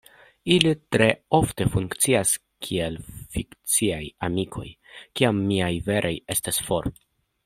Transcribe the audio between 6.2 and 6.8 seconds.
estas